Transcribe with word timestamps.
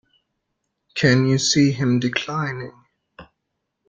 Can 0.95 1.27
you 1.27 1.37
see 1.37 1.71
him 1.73 1.99
declining? 1.99 2.73